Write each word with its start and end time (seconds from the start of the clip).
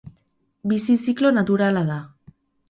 Bizi 0.71 0.95
ziklo 1.03 1.33
naturala 1.39 1.85
da. 1.93 2.01